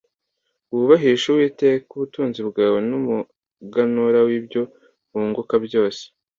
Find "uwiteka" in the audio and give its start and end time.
1.29-1.87